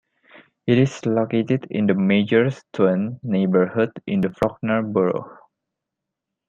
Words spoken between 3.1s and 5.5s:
neighborhood in the Frogner borough.